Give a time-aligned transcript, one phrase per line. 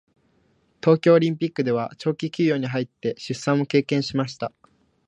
[0.81, 4.51] 東京オリンピックでは長期休養に入って出産も経験しました。